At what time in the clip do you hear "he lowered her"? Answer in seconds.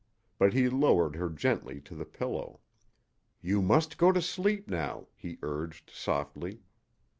0.53-1.29